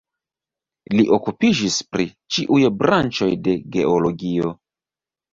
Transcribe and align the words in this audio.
Li 0.93 1.03
okupiĝis 1.17 1.75
pri 1.95 2.07
ĉiuj 2.37 2.61
branĉoj 2.79 3.27
de 3.49 3.53
geologio. 3.77 4.55